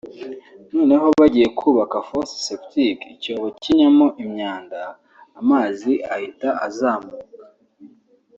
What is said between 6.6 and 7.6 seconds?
azamuka